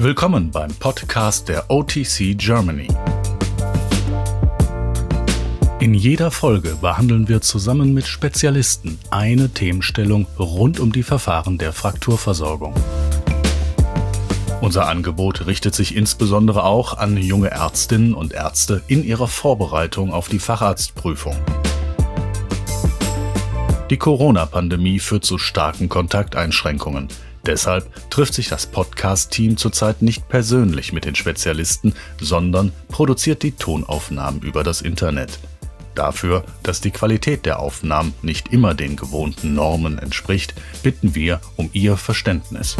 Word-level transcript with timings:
Willkommen 0.00 0.52
beim 0.52 0.72
Podcast 0.74 1.48
der 1.48 1.72
OTC 1.72 2.38
Germany. 2.38 2.86
In 5.80 5.92
jeder 5.92 6.30
Folge 6.30 6.76
behandeln 6.80 7.26
wir 7.26 7.40
zusammen 7.40 7.92
mit 7.94 8.06
Spezialisten 8.06 9.00
eine 9.10 9.48
Themenstellung 9.48 10.28
rund 10.38 10.78
um 10.78 10.92
die 10.92 11.02
Verfahren 11.02 11.58
der 11.58 11.72
Frakturversorgung. 11.72 12.74
Unser 14.60 14.86
Angebot 14.86 15.48
richtet 15.48 15.74
sich 15.74 15.96
insbesondere 15.96 16.62
auch 16.62 16.96
an 16.96 17.16
junge 17.16 17.50
Ärztinnen 17.50 18.14
und 18.14 18.32
Ärzte 18.32 18.82
in 18.86 19.02
ihrer 19.02 19.26
Vorbereitung 19.26 20.12
auf 20.12 20.28
die 20.28 20.38
Facharztprüfung. 20.38 21.34
Die 23.90 23.96
Corona-Pandemie 23.96 25.00
führt 25.00 25.24
zu 25.24 25.38
starken 25.38 25.88
Kontakteinschränkungen. 25.88 27.08
Deshalb 27.48 28.10
trifft 28.10 28.34
sich 28.34 28.50
das 28.50 28.66
Podcast-Team 28.66 29.56
zurzeit 29.56 30.02
nicht 30.02 30.28
persönlich 30.28 30.92
mit 30.92 31.06
den 31.06 31.14
Spezialisten, 31.14 31.94
sondern 32.20 32.72
produziert 32.88 33.42
die 33.42 33.52
Tonaufnahmen 33.52 34.42
über 34.42 34.62
das 34.62 34.82
Internet. 34.82 35.38
Dafür, 35.94 36.44
dass 36.62 36.82
die 36.82 36.90
Qualität 36.90 37.46
der 37.46 37.60
Aufnahmen 37.60 38.12
nicht 38.20 38.52
immer 38.52 38.74
den 38.74 38.96
gewohnten 38.96 39.54
Normen 39.54 39.98
entspricht, 39.98 40.52
bitten 40.82 41.14
wir 41.14 41.40
um 41.56 41.70
Ihr 41.72 41.96
Verständnis. 41.96 42.76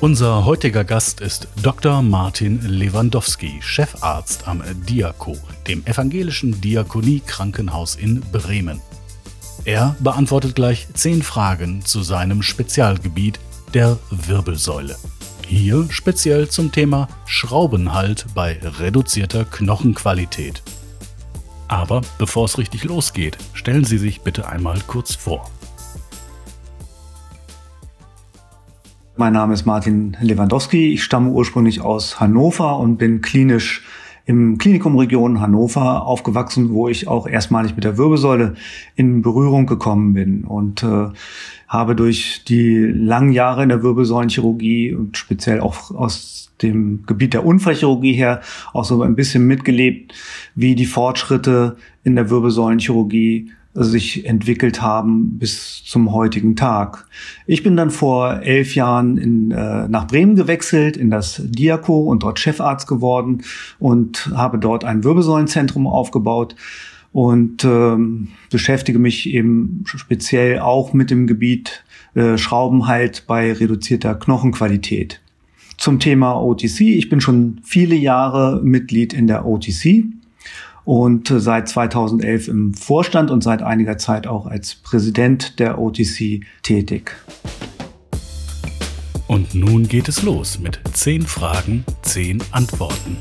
Unser 0.00 0.44
heutiger 0.44 0.84
Gast 0.84 1.20
ist 1.20 1.48
Dr. 1.60 2.00
Martin 2.00 2.62
Lewandowski, 2.62 3.58
Chefarzt 3.60 4.46
am 4.46 4.62
Diako, 4.88 5.36
dem 5.66 5.84
evangelischen 5.84 6.60
Diakonie-Krankenhaus 6.60 7.96
in 7.96 8.20
Bremen. 8.20 8.80
Er 9.64 9.94
beantwortet 10.00 10.54
gleich 10.54 10.88
zehn 10.94 11.22
Fragen 11.22 11.84
zu 11.84 12.02
seinem 12.02 12.42
Spezialgebiet 12.42 13.38
der 13.74 13.98
Wirbelsäule. 14.10 14.96
Hier 15.46 15.86
speziell 15.90 16.48
zum 16.48 16.72
Thema 16.72 17.08
Schraubenhalt 17.26 18.26
bei 18.34 18.58
reduzierter 18.62 19.44
Knochenqualität. 19.44 20.62
Aber 21.68 22.00
bevor 22.18 22.46
es 22.46 22.56
richtig 22.56 22.84
losgeht, 22.84 23.36
stellen 23.52 23.84
Sie 23.84 23.98
sich 23.98 24.22
bitte 24.22 24.48
einmal 24.48 24.80
kurz 24.86 25.14
vor. 25.14 25.50
Mein 29.16 29.34
Name 29.34 29.52
ist 29.52 29.66
Martin 29.66 30.16
Lewandowski. 30.22 30.94
Ich 30.94 31.04
stamme 31.04 31.30
ursprünglich 31.30 31.82
aus 31.82 32.18
Hannover 32.18 32.78
und 32.78 32.96
bin 32.96 33.20
klinisch 33.20 33.82
im 34.30 34.58
Klinikum 34.58 34.96
Region 34.96 35.40
Hannover 35.40 36.06
aufgewachsen, 36.06 36.70
wo 36.70 36.86
ich 36.86 37.08
auch 37.08 37.26
erstmalig 37.26 37.74
mit 37.74 37.82
der 37.82 37.98
Wirbelsäule 37.98 38.54
in 38.94 39.22
Berührung 39.22 39.66
gekommen 39.66 40.14
bin. 40.14 40.44
Und 40.44 40.84
äh, 40.84 41.08
habe 41.66 41.96
durch 41.96 42.44
die 42.46 42.76
langen 42.76 43.32
Jahre 43.32 43.64
in 43.64 43.70
der 43.70 43.82
Wirbelsäulenchirurgie 43.82 44.94
und 44.94 45.16
speziell 45.16 45.58
auch 45.58 45.90
aus 45.90 46.52
dem 46.62 47.04
Gebiet 47.06 47.34
der 47.34 47.44
Unfallchirurgie 47.44 48.12
her 48.12 48.40
auch 48.72 48.84
so 48.84 49.02
ein 49.02 49.16
bisschen 49.16 49.48
mitgelebt, 49.48 50.14
wie 50.54 50.76
die 50.76 50.86
Fortschritte 50.86 51.76
in 52.04 52.14
der 52.14 52.30
Wirbelsäulenchirurgie 52.30 53.50
sich 53.74 54.26
entwickelt 54.26 54.82
haben 54.82 55.38
bis 55.38 55.84
zum 55.84 56.12
heutigen 56.12 56.56
Tag. 56.56 57.06
Ich 57.46 57.62
bin 57.62 57.76
dann 57.76 57.90
vor 57.90 58.40
elf 58.42 58.74
Jahren 58.74 59.16
in, 59.16 59.50
äh, 59.52 59.86
nach 59.88 60.08
Bremen 60.08 60.34
gewechselt, 60.34 60.96
in 60.96 61.10
das 61.10 61.40
Diako 61.44 62.00
und 62.00 62.24
dort 62.24 62.40
Chefarzt 62.40 62.88
geworden 62.88 63.42
und 63.78 64.30
habe 64.34 64.58
dort 64.58 64.84
ein 64.84 65.04
Wirbelsäulenzentrum 65.04 65.86
aufgebaut 65.86 66.56
und 67.12 67.64
ähm, 67.64 68.28
beschäftige 68.50 68.98
mich 68.98 69.28
eben 69.28 69.84
speziell 69.84 70.58
auch 70.58 70.92
mit 70.92 71.10
dem 71.10 71.26
Gebiet 71.26 71.84
äh, 72.14 72.38
Schraubenhalt 72.38 73.24
bei 73.28 73.52
reduzierter 73.52 74.16
Knochenqualität. 74.16 75.20
Zum 75.76 75.98
Thema 75.98 76.34
OTC. 76.34 76.80
Ich 76.80 77.08
bin 77.08 77.20
schon 77.20 77.60
viele 77.64 77.94
Jahre 77.94 78.60
Mitglied 78.62 79.12
in 79.12 79.28
der 79.28 79.46
OTC 79.46 80.04
und 80.90 81.30
äh, 81.30 81.38
seit 81.38 81.68
2011 81.68 82.48
im 82.48 82.74
Vorstand 82.74 83.30
und 83.30 83.44
seit 83.44 83.62
einiger 83.62 83.96
Zeit 83.96 84.26
auch 84.26 84.46
als 84.46 84.74
Präsident 84.74 85.60
der 85.60 85.78
OTC 85.78 86.40
tätig. 86.64 87.12
Und 89.28 89.54
nun 89.54 89.86
geht 89.86 90.08
es 90.08 90.22
los 90.24 90.58
mit 90.58 90.80
10 90.92 91.22
Fragen, 91.22 91.84
10 92.02 92.42
Antworten. 92.50 93.18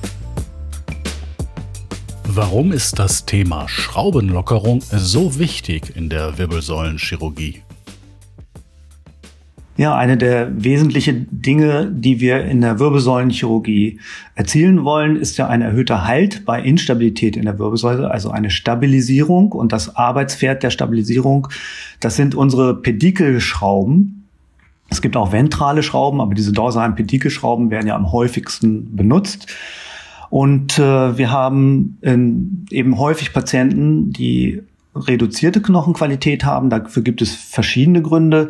Warum 2.23 2.71
ist 2.71 2.97
das 2.97 3.27
Thema 3.27 3.69
Schraubenlockerung 3.69 4.81
so 4.91 5.37
wichtig 5.37 5.95
in 5.95 6.09
der 6.09 6.39
Wirbelsäulenchirurgie? 6.39 7.61
Ja, 9.79 9.95
eine 9.95 10.17
der 10.17 10.61
wesentlichen 10.61 11.29
Dinge, 11.31 11.89
die 11.89 12.19
wir 12.19 12.43
in 12.43 12.59
der 12.59 12.79
Wirbelsäulenchirurgie 12.79 14.01
erzielen 14.35 14.83
wollen, 14.83 15.15
ist 15.15 15.37
ja 15.37 15.47
ein 15.47 15.61
erhöhter 15.61 16.05
Halt 16.05 16.43
bei 16.43 16.61
Instabilität 16.61 17.37
in 17.37 17.45
der 17.45 17.59
Wirbelsäule, 17.59 18.11
also 18.11 18.29
eine 18.29 18.49
Stabilisierung. 18.49 19.53
Und 19.53 19.71
das 19.71 19.95
Arbeitspferd 19.95 20.63
der 20.63 20.69
Stabilisierung, 20.69 21.47
das 22.01 22.17
sind 22.17 22.35
unsere 22.35 22.75
Pedikelschrauben. 22.75 24.27
Es 24.89 25.01
gibt 25.01 25.15
auch 25.15 25.31
ventrale 25.31 25.81
Schrauben, 25.81 26.19
aber 26.19 26.33
diese 26.33 26.51
dorsalen 26.51 26.95
Pedikelschrauben 26.95 27.71
werden 27.71 27.87
ja 27.87 27.95
am 27.95 28.11
häufigsten 28.11 28.97
benutzt. 28.97 29.47
Und 30.29 30.77
äh, 30.77 31.17
wir 31.17 31.31
haben 31.31 31.99
ähm, 32.01 32.65
eben 32.69 32.97
häufig 32.97 33.31
Patienten, 33.31 34.11
die 34.11 34.61
reduzierte 34.93 35.61
Knochenqualität 35.61 36.43
haben. 36.43 36.69
Dafür 36.69 37.01
gibt 37.01 37.21
es 37.21 37.33
verschiedene 37.33 38.01
Gründe. 38.01 38.49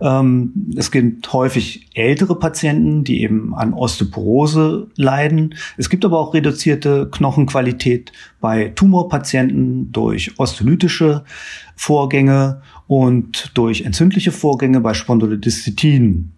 Ähm, 0.00 0.52
es 0.76 0.90
gibt 0.90 1.32
häufig 1.32 1.88
ältere 1.94 2.38
Patienten, 2.38 3.04
die 3.04 3.22
eben 3.22 3.54
an 3.54 3.74
Osteoporose 3.74 4.88
leiden. 4.96 5.54
Es 5.76 5.90
gibt 5.90 6.04
aber 6.04 6.18
auch 6.18 6.34
reduzierte 6.34 7.08
Knochenqualität 7.10 8.12
bei 8.40 8.68
Tumorpatienten 8.74 9.92
durch 9.92 10.38
osteolytische 10.38 11.24
Vorgänge 11.76 12.62
und 12.86 13.50
durch 13.54 13.82
entzündliche 13.82 14.32
Vorgänge 14.32 14.80
bei 14.80 14.94
Spondylodistitiden. 14.94 16.32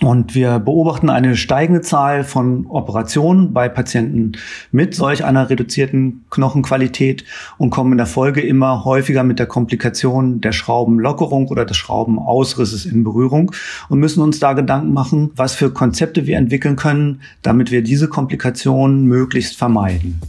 Und 0.00 0.36
wir 0.36 0.60
beobachten 0.60 1.10
eine 1.10 1.36
steigende 1.36 1.80
Zahl 1.80 2.22
von 2.22 2.66
Operationen 2.66 3.52
bei 3.52 3.68
Patienten 3.68 4.32
mit 4.70 4.94
solch 4.94 5.24
einer 5.24 5.50
reduzierten 5.50 6.24
Knochenqualität 6.30 7.24
und 7.56 7.70
kommen 7.70 7.92
in 7.92 7.98
der 7.98 8.06
Folge 8.06 8.40
immer 8.40 8.84
häufiger 8.84 9.24
mit 9.24 9.40
der 9.40 9.46
Komplikation 9.46 10.40
der 10.40 10.52
Schraubenlockerung 10.52 11.48
oder 11.48 11.64
des 11.64 11.76
Schraubenausrisses 11.78 12.86
in 12.86 13.02
Berührung 13.02 13.50
und 13.88 13.98
müssen 13.98 14.22
uns 14.22 14.38
da 14.38 14.52
Gedanken 14.52 14.92
machen, 14.92 15.32
was 15.34 15.56
für 15.56 15.70
Konzepte 15.72 16.28
wir 16.28 16.36
entwickeln 16.36 16.76
können, 16.76 17.20
damit 17.42 17.72
wir 17.72 17.82
diese 17.82 18.06
Komplikationen 18.08 19.04
möglichst 19.04 19.56
vermeiden. 19.56 20.20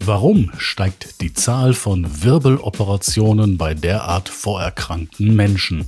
Warum 0.00 0.50
steigt 0.58 1.20
die 1.20 1.34
Zahl 1.34 1.72
von 1.72 2.04
Wirbeloperationen 2.24 3.58
bei 3.58 3.74
derart 3.74 4.28
vorerkrankten 4.28 5.36
Menschen? 5.36 5.84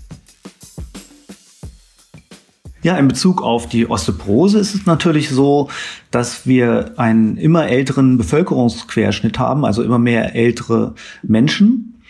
Ja, 2.83 2.97
in 2.97 3.09
Bezug 3.09 3.43
auf 3.43 3.69
die 3.69 3.91
Osteoporose 3.91 4.59
ist 4.59 4.75
es 4.75 4.87
natürlich 4.87 5.29
so, 5.29 5.69
dass 6.11 6.47
wir 6.47 6.95
einen 6.97 7.37
immer 7.37 7.69
älteren 7.69 8.17
Bevölkerungsquerschnitt 8.17 9.39
haben, 9.39 9.67
also 9.67 9.83
immer 9.83 9.99
mehr 9.99 10.35
ältere 10.35 10.95
Menschen, 11.23 12.01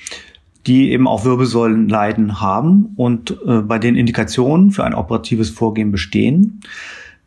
die 0.69 0.93
eben 0.93 1.09
auch 1.09 1.25
Wirbelsäulenleiden 1.25 2.41
haben 2.41 2.93
und 2.95 3.37
äh, 3.45 3.63
bei 3.63 3.81
den 3.81 3.97
Indikationen 3.97 4.71
für 4.71 4.85
ein 4.85 4.95
operatives 4.95 5.51
Vorgehen 5.51 5.91
bestehen. 5.91 6.61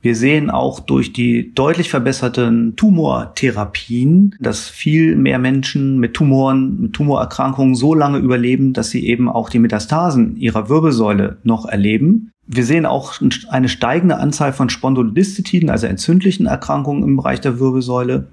Wir 0.01 0.15
sehen 0.15 0.49
auch 0.49 0.81
durch 0.81 1.13
die 1.13 1.53
deutlich 1.53 1.89
verbesserten 1.89 2.75
Tumortherapien, 2.75 4.35
dass 4.39 4.67
viel 4.69 5.15
mehr 5.15 5.39
Menschen 5.39 5.97
mit 5.97 6.13
Tumoren, 6.13 6.81
mit 6.81 6.93
Tumorerkrankungen 6.93 7.73
so 7.73 7.93
lange 7.93 8.17
überleben, 8.17 8.73
dass 8.73 8.89
sie 8.89 9.07
eben 9.07 9.29
auch 9.29 9.49
die 9.49 9.59
Metastasen 9.59 10.35
ihrer 10.35 10.67
Wirbelsäule 10.67 11.37
noch 11.43 11.65
erleben. 11.65 12.31
Wir 12.45 12.65
sehen 12.65 12.85
auch 12.85 13.21
eine 13.49 13.69
steigende 13.69 14.17
Anzahl 14.17 14.53
von 14.53 14.69
Spondylodistitiden, 14.69 15.69
also 15.69 15.87
entzündlichen 15.87 16.45
Erkrankungen 16.45 17.03
im 17.03 17.15
Bereich 17.15 17.39
der 17.39 17.59
Wirbelsäule. 17.59 18.27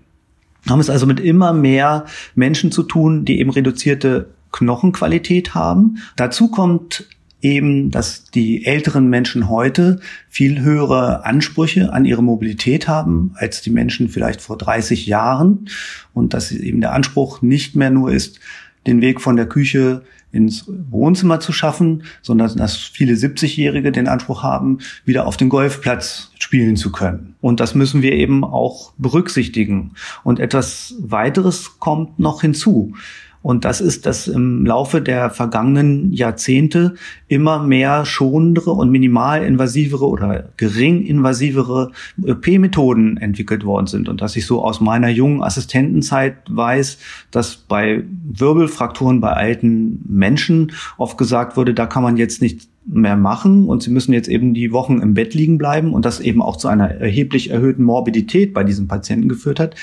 Wir 0.64 0.72
haben 0.72 0.80
es 0.80 0.90
also 0.90 1.06
mit 1.06 1.20
immer 1.20 1.52
mehr 1.52 2.06
Menschen 2.34 2.72
zu 2.72 2.82
tun, 2.82 3.24
die 3.24 3.38
eben 3.38 3.50
reduzierte 3.50 4.28
Knochenqualität 4.52 5.54
haben. 5.54 5.98
Dazu 6.16 6.50
kommt 6.50 7.06
eben, 7.42 7.90
dass 7.90 8.24
die 8.24 8.66
älteren 8.66 9.08
Menschen 9.08 9.48
heute 9.48 10.00
viel 10.28 10.60
höhere 10.60 11.24
Ansprüche 11.24 11.92
an 11.92 12.04
ihre 12.04 12.22
Mobilität 12.22 12.88
haben 12.88 13.32
als 13.36 13.62
die 13.62 13.70
Menschen 13.70 14.08
vielleicht 14.08 14.42
vor 14.42 14.58
30 14.58 15.06
Jahren 15.06 15.68
und 16.12 16.34
dass 16.34 16.52
eben 16.52 16.80
der 16.80 16.92
Anspruch 16.92 17.42
nicht 17.42 17.76
mehr 17.76 17.90
nur 17.90 18.12
ist, 18.12 18.40
den 18.86 19.00
Weg 19.00 19.20
von 19.20 19.36
der 19.36 19.46
Küche 19.46 20.02
ins 20.32 20.64
Wohnzimmer 20.90 21.40
zu 21.40 21.52
schaffen, 21.52 22.04
sondern 22.22 22.56
dass 22.56 22.76
viele 22.76 23.14
70-Jährige 23.14 23.92
den 23.92 24.08
Anspruch 24.08 24.42
haben, 24.42 24.78
wieder 25.04 25.26
auf 25.26 25.36
den 25.36 25.48
Golfplatz 25.48 26.30
spielen 26.38 26.76
zu 26.76 26.92
können. 26.92 27.34
Und 27.40 27.60
das 27.60 27.74
müssen 27.74 28.02
wir 28.02 28.12
eben 28.12 28.44
auch 28.44 28.92
berücksichtigen. 28.98 29.92
Und 30.22 30.38
etwas 30.38 30.94
weiteres 31.00 31.78
kommt 31.78 32.18
noch 32.18 32.42
hinzu. 32.42 32.94
Und 33.42 33.64
das 33.64 33.80
ist, 33.80 34.04
dass 34.04 34.28
im 34.28 34.66
Laufe 34.66 35.00
der 35.00 35.30
vergangenen 35.30 36.12
Jahrzehnte 36.12 36.94
immer 37.26 37.62
mehr 37.62 38.04
schonendere 38.04 38.72
und 38.72 38.90
minimalinvasivere 38.90 40.06
oder 40.06 40.50
gering 40.58 41.02
invasivere 41.02 41.92
OP-Methoden 42.22 43.16
entwickelt 43.16 43.64
worden 43.64 43.86
sind. 43.86 44.08
Und 44.10 44.20
dass 44.20 44.36
ich 44.36 44.44
so 44.44 44.62
aus 44.62 44.80
meiner 44.80 45.08
jungen 45.08 45.42
Assistentenzeit 45.42 46.36
weiß, 46.50 46.98
dass 47.30 47.56
bei 47.56 48.04
Wirbelfrakturen 48.24 49.20
bei 49.20 49.32
alten 49.32 50.04
Menschen 50.06 50.72
oft 50.98 51.16
gesagt 51.16 51.56
wurde, 51.56 51.72
da 51.72 51.86
kann 51.86 52.02
man 52.02 52.18
jetzt 52.18 52.42
nicht 52.42 52.68
mehr 52.86 53.16
machen 53.16 53.66
und 53.68 53.82
sie 53.82 53.90
müssen 53.90 54.12
jetzt 54.12 54.28
eben 54.28 54.52
die 54.52 54.72
Wochen 54.72 55.00
im 55.00 55.14
Bett 55.14 55.34
liegen 55.34 55.58
bleiben 55.58 55.92
und 55.92 56.04
das 56.04 56.20
eben 56.20 56.42
auch 56.42 56.56
zu 56.56 56.68
einer 56.68 56.90
erheblich 56.90 57.50
erhöhten 57.50 57.84
Morbidität 57.84 58.52
bei 58.52 58.64
diesen 58.64 58.88
Patienten 58.88 59.28
geführt 59.28 59.60
hat. 59.60 59.76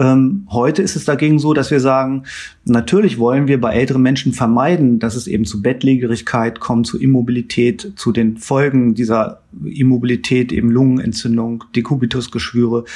Ähm, 0.00 0.46
heute 0.50 0.80
ist 0.80 0.96
es 0.96 1.04
dagegen 1.04 1.38
so, 1.38 1.52
dass 1.52 1.70
wir 1.70 1.78
sagen, 1.78 2.24
natürlich 2.64 3.18
wollen 3.18 3.48
wir 3.48 3.60
bei 3.60 3.74
älteren 3.74 4.00
Menschen 4.00 4.32
vermeiden, 4.32 4.98
dass 4.98 5.14
es 5.14 5.26
eben 5.26 5.44
zu 5.44 5.60
Bettlägerigkeit 5.60 6.58
kommt, 6.58 6.86
zu 6.86 6.98
Immobilität, 6.98 7.92
zu 7.96 8.10
den 8.10 8.38
Folgen 8.38 8.94
dieser 8.94 9.42
Immobilität, 9.62 10.52
eben 10.52 10.70
Lungenentzündung, 10.70 11.64
Dekubitusgeschwüre. 11.76 12.86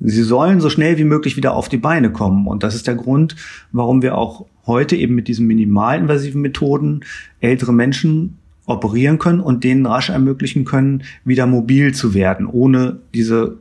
Sie 0.00 0.22
sollen 0.22 0.62
so 0.62 0.70
schnell 0.70 0.96
wie 0.96 1.04
möglich 1.04 1.36
wieder 1.36 1.54
auf 1.54 1.68
die 1.68 1.76
Beine 1.76 2.10
kommen. 2.10 2.46
Und 2.46 2.62
das 2.62 2.74
ist 2.74 2.86
der 2.86 2.94
Grund, 2.94 3.36
warum 3.70 4.00
wir 4.00 4.16
auch 4.16 4.46
heute 4.64 4.96
eben 4.96 5.14
mit 5.14 5.28
diesen 5.28 5.46
minimalinvasiven 5.46 6.40
Methoden 6.40 7.00
ältere 7.40 7.74
Menschen 7.74 8.38
operieren 8.64 9.18
können 9.18 9.40
und 9.40 9.62
denen 9.62 9.84
rasch 9.84 10.08
ermöglichen 10.08 10.64
können, 10.64 11.02
wieder 11.22 11.46
mobil 11.46 11.92
zu 11.92 12.14
werden, 12.14 12.46
ohne 12.46 13.00
diese 13.12 13.58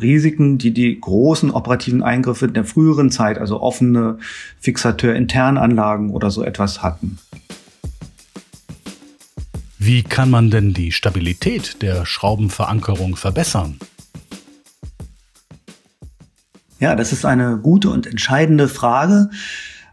Risiken, 0.00 0.58
die 0.58 0.72
die 0.72 0.98
großen 1.00 1.50
operativen 1.50 2.02
Eingriffe 2.02 2.48
der 2.48 2.64
früheren 2.64 3.10
Zeit, 3.10 3.38
also 3.38 3.60
offene 3.60 4.18
Fixateur-Internanlagen 4.60 6.10
oder 6.10 6.30
so 6.30 6.42
etwas 6.42 6.82
hatten. 6.82 7.18
Wie 9.78 10.02
kann 10.02 10.30
man 10.30 10.50
denn 10.50 10.74
die 10.74 10.92
Stabilität 10.92 11.82
der 11.82 12.04
Schraubenverankerung 12.04 13.16
verbessern? 13.16 13.78
Ja, 16.80 16.94
das 16.94 17.12
ist 17.12 17.24
eine 17.24 17.58
gute 17.58 17.90
und 17.90 18.06
entscheidende 18.06 18.68
Frage 18.68 19.30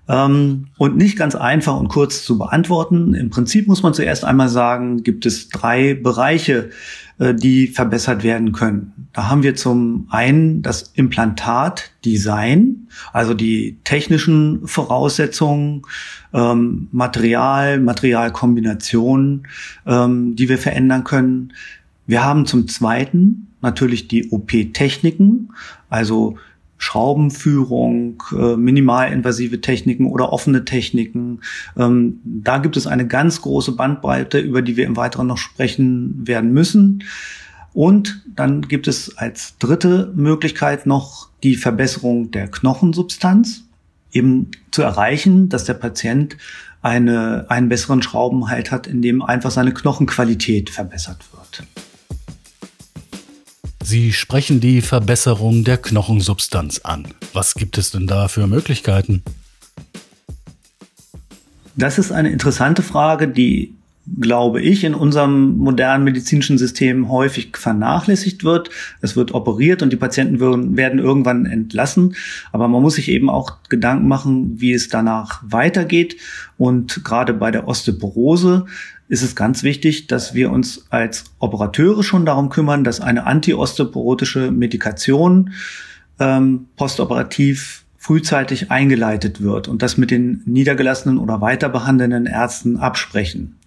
ähm, 0.07 0.67
und 0.77 0.97
nicht 0.97 1.17
ganz 1.17 1.35
einfach 1.35 1.79
und 1.79 1.87
kurz 1.87 2.23
zu 2.23 2.37
beantworten. 2.37 3.13
Im 3.13 3.29
Prinzip 3.29 3.67
muss 3.67 3.83
man 3.83 3.93
zuerst 3.93 4.23
einmal 4.23 4.49
sagen, 4.49 5.03
gibt 5.03 5.25
es 5.25 5.49
drei 5.49 5.93
Bereiche, 5.95 6.69
äh, 7.17 7.33
die 7.33 7.67
verbessert 7.67 8.23
werden 8.23 8.51
können. 8.51 9.07
Da 9.13 9.29
haben 9.29 9.41
wir 9.41 9.55
zum 9.55 10.07
einen 10.09 10.61
das 10.61 10.91
Implantatdesign, 10.95 12.87
also 13.13 13.33
die 13.33 13.77
technischen 13.83 14.67
Voraussetzungen, 14.67 15.83
ähm, 16.33 16.87
Material, 16.91 17.79
Materialkombinationen, 17.79 19.47
ähm, 19.85 20.35
die 20.35 20.49
wir 20.49 20.57
verändern 20.57 21.03
können. 21.03 21.53
Wir 22.05 22.23
haben 22.23 22.45
zum 22.45 22.67
zweiten 22.67 23.47
natürlich 23.61 24.07
die 24.07 24.29
OP-Techniken, 24.29 25.53
also 25.89 26.37
Schraubenführung, 26.85 28.21
äh, 28.31 28.55
minimalinvasive 28.55 29.59
Techniken 29.59 30.05
oder 30.05 30.31
offene 30.31 30.65
Techniken. 30.65 31.41
Ähm, 31.75 32.19
da 32.23 32.59
gibt 32.59 32.77
es 32.77 32.85
eine 32.85 33.07
ganz 33.07 33.41
große 33.41 33.71
Bandbreite, 33.71 34.37
über 34.37 34.61
die 34.61 34.77
wir 34.77 34.85
im 34.85 34.95
Weiteren 34.95 35.25
noch 35.25 35.39
sprechen 35.39 36.27
werden 36.27 36.53
müssen. 36.53 37.03
Und 37.73 38.21
dann 38.35 38.61
gibt 38.61 38.87
es 38.87 39.17
als 39.17 39.57
dritte 39.57 40.13
Möglichkeit 40.15 40.85
noch 40.85 41.29
die 41.41 41.55
Verbesserung 41.55 42.29
der 42.29 42.49
Knochensubstanz, 42.49 43.63
eben 44.11 44.51
zu 44.69 44.83
erreichen, 44.83 45.49
dass 45.49 45.65
der 45.65 45.73
Patient 45.73 46.37
eine, 46.83 47.47
einen 47.49 47.67
besseren 47.67 48.03
Schraubenhalt 48.03 48.71
hat, 48.71 48.85
indem 48.85 49.23
einfach 49.23 49.49
seine 49.49 49.73
Knochenqualität 49.73 50.69
verbessert 50.69 51.25
wird. 51.33 51.63
Sie 53.87 54.13
sprechen 54.13 54.59
die 54.59 54.81
Verbesserung 54.81 55.63
der 55.63 55.77
Knochensubstanz 55.77 56.79
an. 56.79 57.07
Was 57.33 57.53
gibt 57.53 57.77
es 57.77 57.91
denn 57.91 58.07
da 58.07 58.27
für 58.27 58.47
Möglichkeiten? 58.47 59.21
Das 61.75 61.99
ist 61.99 62.11
eine 62.11 62.29
interessante 62.31 62.81
Frage, 62.81 63.27
die, 63.27 63.75
glaube 64.19 64.59
ich, 64.59 64.83
in 64.83 64.95
unserem 64.95 65.57
modernen 65.57 66.03
medizinischen 66.03 66.57
System 66.57 67.09
häufig 67.09 67.55
vernachlässigt 67.57 68.43
wird. 68.43 68.71
Es 69.01 69.15
wird 69.15 69.35
operiert 69.35 69.83
und 69.83 69.93
die 69.93 69.97
Patienten 69.97 70.39
werden 70.75 70.97
irgendwann 70.97 71.45
entlassen. 71.45 72.15
Aber 72.51 72.67
man 72.67 72.81
muss 72.81 72.95
sich 72.95 73.09
eben 73.09 73.29
auch 73.29 73.57
Gedanken 73.69 74.07
machen, 74.07 74.59
wie 74.59 74.73
es 74.73 74.89
danach 74.89 75.43
weitergeht. 75.45 76.17
Und 76.57 77.03
gerade 77.03 77.35
bei 77.35 77.51
der 77.51 77.67
Osteoporose 77.67 78.65
ist 79.07 79.21
es 79.21 79.35
ganz 79.35 79.63
wichtig, 79.63 80.07
dass 80.07 80.33
wir 80.33 80.51
uns 80.51 80.85
als 80.89 81.25
Operateure 81.39 82.03
schon 82.03 82.25
darum 82.25 82.49
kümmern, 82.49 82.83
dass 82.83 83.01
eine 83.01 83.25
antiosteoporotische 83.25 84.51
Medikation 84.51 85.51
ähm, 86.19 86.67
postoperativ 86.75 87.83
frühzeitig 87.97 88.71
eingeleitet 88.71 89.41
wird 89.41 89.67
und 89.67 89.81
das 89.81 89.97
mit 89.97 90.11
den 90.11 90.41
niedergelassenen 90.45 91.17
oder 91.17 91.41
weiter 91.41 91.69
behandelnden 91.69 92.25
Ärzten 92.25 92.77
absprechen. 92.77 93.57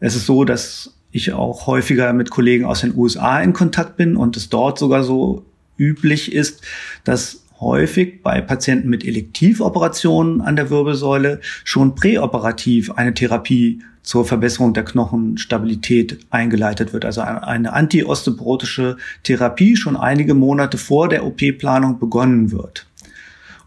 Es 0.00 0.16
ist 0.16 0.26
so, 0.26 0.44
dass 0.44 0.94
ich 1.10 1.32
auch 1.32 1.66
häufiger 1.66 2.12
mit 2.12 2.30
Kollegen 2.30 2.64
aus 2.64 2.80
den 2.80 2.96
USA 2.96 3.40
in 3.40 3.52
Kontakt 3.52 3.96
bin 3.96 4.16
und 4.16 4.36
es 4.36 4.48
dort 4.48 4.78
sogar 4.78 5.04
so 5.04 5.44
üblich 5.76 6.32
ist, 6.32 6.62
dass 7.04 7.44
häufig 7.60 8.22
bei 8.22 8.40
Patienten 8.40 8.88
mit 8.88 9.04
Elektivoperationen 9.04 10.40
an 10.40 10.56
der 10.56 10.70
Wirbelsäule 10.70 11.40
schon 11.64 11.94
präoperativ 11.94 12.90
eine 12.92 13.14
Therapie 13.14 13.80
zur 14.02 14.24
Verbesserung 14.24 14.72
der 14.72 14.84
Knochenstabilität 14.84 16.18
eingeleitet 16.30 16.92
wird. 16.92 17.04
Also 17.04 17.20
eine 17.20 17.72
antiosteoporotische 17.72 18.96
Therapie 19.22 19.76
schon 19.76 19.96
einige 19.96 20.34
Monate 20.34 20.78
vor 20.78 21.08
der 21.08 21.26
OP-Planung 21.26 21.98
begonnen 21.98 22.50
wird. 22.50 22.86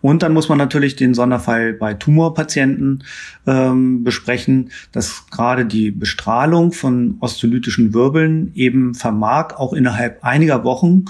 Und 0.01 0.23
dann 0.23 0.33
muss 0.33 0.49
man 0.49 0.57
natürlich 0.57 0.95
den 0.95 1.13
Sonderfall 1.13 1.73
bei 1.73 1.93
Tumorpatienten 1.93 3.03
ähm, 3.45 4.03
besprechen, 4.03 4.71
dass 4.91 5.27
gerade 5.29 5.65
die 5.65 5.91
Bestrahlung 5.91 6.71
von 6.71 7.17
osteolytischen 7.19 7.93
Wirbeln 7.93 8.51
eben 8.55 8.95
vermag, 8.95 9.53
auch 9.57 9.73
innerhalb 9.73 10.23
einiger 10.23 10.63
Wochen 10.63 11.05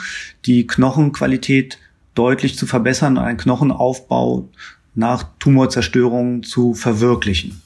die 0.45 0.67
Knochenqualität 0.67 1.79
deutlich 2.15 2.57
zu 2.57 2.65
verbessern, 2.65 3.17
einen 3.17 3.37
Knochenaufbau 3.37 4.49
nach 4.93 5.25
Tumorzerstörung 5.39 6.43
zu 6.43 6.73
verwirklichen. 6.73 7.61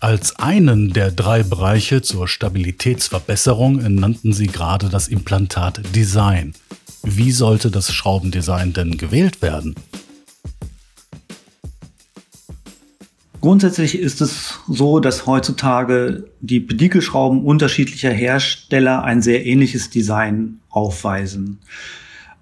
Als 0.00 0.38
einen 0.38 0.92
der 0.92 1.10
drei 1.10 1.42
Bereiche 1.42 2.02
zur 2.02 2.28
Stabilitätsverbesserung 2.28 3.76
nannten 3.94 4.34
Sie 4.34 4.48
gerade 4.48 4.90
das 4.90 5.08
Implantatdesign. 5.08 6.52
Wie 7.02 7.32
sollte 7.32 7.70
das 7.70 7.92
Schraubendesign 7.92 8.74
denn 8.74 8.98
gewählt 8.98 9.40
werden? 9.40 9.74
Grundsätzlich 13.44 13.98
ist 13.98 14.22
es 14.22 14.58
so, 14.68 15.00
dass 15.00 15.26
heutzutage 15.26 16.30
die 16.40 16.60
Pedikelschrauben 16.60 17.44
unterschiedlicher 17.44 18.10
Hersteller 18.10 19.04
ein 19.04 19.20
sehr 19.20 19.44
ähnliches 19.44 19.90
Design 19.90 20.60
aufweisen. 20.70 21.58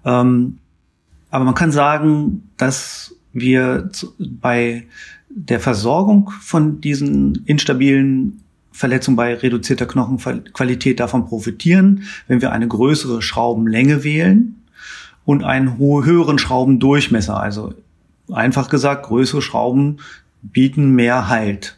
Ähm, 0.05 0.59
aber 1.29 1.43
man 1.43 1.55
kann 1.55 1.73
sagen, 1.73 2.49
dass 2.55 3.13
wir 3.33 3.89
bei 4.17 4.85
der 5.27 5.59
Versorgung 5.59 6.31
von 6.39 6.79
diesen 6.79 7.43
instabilen 7.47 8.41
Verletzungen 8.71 9.17
bei 9.17 9.35
reduzierter 9.35 9.87
Knochenqualität 9.87 11.01
davon 11.01 11.25
profitieren, 11.25 12.03
wenn 12.29 12.39
wir 12.39 12.53
eine 12.53 12.69
größere 12.69 13.21
Schraubenlänge 13.21 14.05
wählen 14.05 14.55
und 15.25 15.43
einen 15.43 15.77
höheren 15.77 16.39
Schraubendurchmesser. 16.39 17.37
Also 17.37 17.73
einfach 18.31 18.69
gesagt, 18.69 19.07
größere 19.07 19.41
Schrauben 19.41 19.97
bieten 20.43 20.91
mehr 20.91 21.29
Halt. 21.29 21.77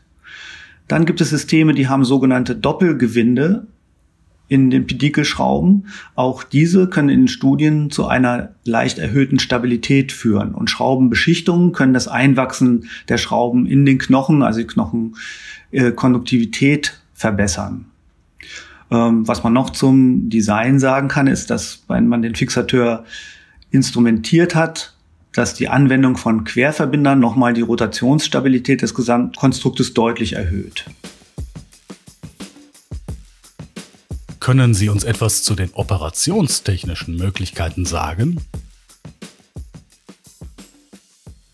Dann 0.88 1.06
gibt 1.06 1.22
es 1.22 1.30
Systeme, 1.30 1.74
die 1.74 1.88
haben 1.88 2.04
sogenannte 2.06 2.56
Doppelgewinde 2.56 3.68
in 4.48 4.70
den 4.70 4.86
Pedikelschrauben. 4.86 5.88
Auch 6.14 6.44
diese 6.44 6.88
können 6.88 7.10
in 7.10 7.28
Studien 7.28 7.90
zu 7.90 8.06
einer 8.08 8.50
leicht 8.64 9.00
erhöhten 9.00 9.40
Stabilität 9.40 10.12
führen. 10.12 10.54
Und 10.54 10.70
Schraubenbeschichtungen 10.70 11.72
können 11.72 11.96
das 11.96 12.08
Einwachsen 12.08 12.88
der 13.10 13.18
Schrauben 13.18 13.66
in 13.66 13.84
den 13.86 13.98
Knochen, 13.98 14.44
also 14.44 14.60
die 14.60 14.68
Knochenkonduktivität, 14.68 17.02
verbessern. 17.14 17.86
Ähm, 18.92 19.28
was 19.28 19.44
man 19.44 19.54
noch 19.54 19.72
zum 19.72 20.30
Design 20.30 20.80
sagen 20.80 21.08
kann, 21.08 21.26
ist, 21.28 21.50
dass 21.50 21.84
wenn 21.88 22.08
man 22.08 22.22
den 22.22 22.36
Fixateur 22.36 23.06
instrumentiert 23.72 24.54
hat, 24.54 24.95
dass 25.36 25.54
die 25.54 25.68
Anwendung 25.68 26.16
von 26.16 26.46
Querverbindern 26.46 27.20
nochmal 27.20 27.54
die 27.54 27.62
Rotationsstabilität 27.62 28.82
des 28.82 28.94
Gesamtkonstruktes 28.94 29.94
deutlich 29.94 30.34
erhöht. 30.34 30.86
Können 34.40 34.74
Sie 34.74 34.90
uns 34.90 35.04
etwas 35.04 35.44
zu 35.44 35.56
den 35.56 35.72
operationstechnischen 35.74 37.18
Möglichkeiten 37.18 37.86
sagen? 37.86 38.40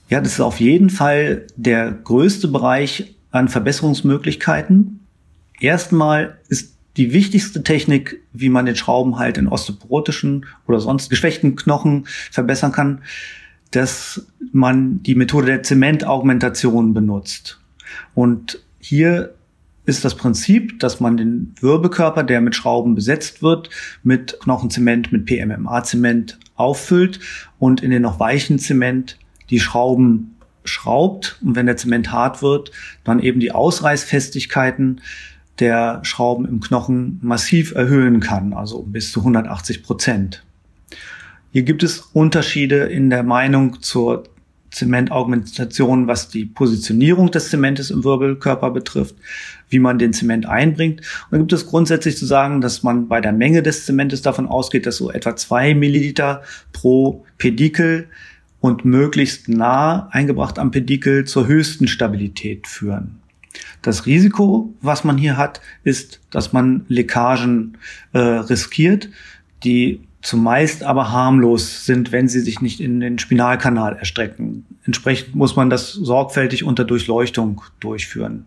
Ja, 0.09 0.19
das 0.19 0.33
ist 0.33 0.41
auf 0.41 0.59
jeden 0.59 0.89
Fall 0.89 1.47
der 1.55 1.91
größte 1.91 2.49
Bereich 2.49 3.15
an 3.31 3.47
Verbesserungsmöglichkeiten. 3.47 5.07
Erstmal 5.59 6.37
ist 6.49 6.75
die 6.97 7.13
wichtigste 7.13 7.63
Technik, 7.63 8.21
wie 8.33 8.49
man 8.49 8.65
den 8.65 8.75
Schraubenhalt 8.75 9.37
in 9.37 9.47
osteoporotischen 9.47 10.45
oder 10.67 10.81
sonst 10.81 11.09
geschwächten 11.09 11.55
Knochen 11.55 12.05
verbessern 12.29 12.73
kann, 12.73 13.01
dass 13.71 14.27
man 14.51 15.01
die 15.03 15.15
Methode 15.15 15.47
der 15.47 15.63
Zementaugmentation 15.63 16.93
benutzt. 16.93 17.59
Und 18.13 18.61
hier 18.79 19.33
ist 19.85 20.05
das 20.05 20.15
Prinzip, 20.15 20.79
dass 20.79 20.99
man 20.99 21.17
den 21.17 21.55
Wirbelkörper, 21.59 22.23
der 22.23 22.41
mit 22.41 22.55
Schrauben 22.55 22.95
besetzt 22.95 23.41
wird, 23.41 23.69
mit 24.03 24.39
Knochenzement, 24.41 25.11
mit 25.11 25.25
PMMA-Zement 25.25 26.37
auffüllt 26.55 27.19
und 27.59 27.81
in 27.81 27.91
den 27.91 28.03
noch 28.03 28.19
weichen 28.19 28.59
Zement 28.59 29.17
die 29.49 29.59
Schrauben 29.59 30.35
schraubt. 30.63 31.39
Und 31.41 31.55
wenn 31.55 31.65
der 31.65 31.77
Zement 31.77 32.11
hart 32.11 32.41
wird, 32.41 32.71
dann 33.03 33.19
eben 33.19 33.39
die 33.39 33.51
Ausreißfestigkeiten 33.51 35.01
der 35.59 35.99
Schrauben 36.03 36.45
im 36.45 36.59
Knochen 36.59 37.19
massiv 37.21 37.73
erhöhen 37.73 38.19
kann, 38.19 38.53
also 38.53 38.83
bis 38.83 39.11
zu 39.11 39.21
180 39.21 39.83
Prozent. 39.83 40.43
Hier 41.51 41.63
gibt 41.63 41.83
es 41.83 41.99
Unterschiede 42.13 42.83
in 42.85 43.09
der 43.09 43.23
Meinung 43.23 43.81
zur 43.81 44.23
Zementaugmentation, 44.71 46.07
was 46.07 46.29
die 46.29 46.45
Positionierung 46.45 47.29
des 47.29 47.49
Zementes 47.49 47.91
im 47.91 48.05
Wirbelkörper 48.05 48.71
betrifft, 48.71 49.15
wie 49.69 49.79
man 49.79 49.99
den 49.99 50.13
Zement 50.13 50.45
einbringt. 50.45 51.01
Und 51.01 51.31
dann 51.31 51.39
gibt 51.41 51.53
es 51.53 51.65
grundsätzlich 51.65 52.17
zu 52.17 52.25
sagen, 52.25 52.61
dass 52.61 52.83
man 52.83 53.09
bei 53.09 53.19
der 53.19 53.33
Menge 53.33 53.61
des 53.61 53.85
Zementes 53.85 54.21
davon 54.21 54.47
ausgeht, 54.47 54.85
dass 54.85 54.95
so 54.95 55.11
etwa 55.11 55.35
zwei 55.35 55.73
Milliliter 55.73 56.41
pro 56.71 57.25
Pedikel 57.37 58.07
und 58.61 58.85
möglichst 58.85 59.49
nah 59.49 60.07
eingebracht 60.11 60.57
am 60.57 60.71
Pedikel 60.71 61.25
zur 61.25 61.47
höchsten 61.47 61.89
Stabilität 61.89 62.65
führen. 62.67 63.19
Das 63.81 64.05
Risiko, 64.05 64.73
was 64.81 65.03
man 65.03 65.17
hier 65.17 65.35
hat, 65.35 65.59
ist, 65.83 66.21
dass 66.29 66.53
man 66.53 66.85
Leckagen 66.87 67.77
äh, 68.13 68.19
riskiert, 68.19 69.09
die 69.63 69.99
zumeist 70.21 70.83
aber 70.83 71.11
harmlos 71.11 71.85
sind, 71.85 72.11
wenn 72.11 72.27
sie 72.27 72.41
sich 72.41 72.61
nicht 72.61 72.79
in 72.79 72.99
den 72.99 73.19
Spinalkanal 73.19 73.95
erstrecken. 73.95 74.65
Entsprechend 74.85 75.35
muss 75.35 75.55
man 75.55 75.69
das 75.69 75.93
sorgfältig 75.93 76.63
unter 76.63 76.83
Durchleuchtung 76.83 77.61
durchführen. 77.79 78.45